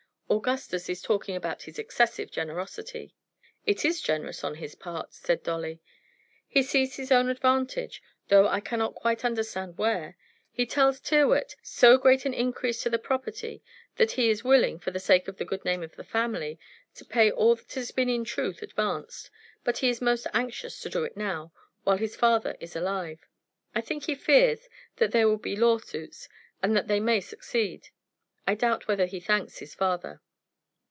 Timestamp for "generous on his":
3.99-4.75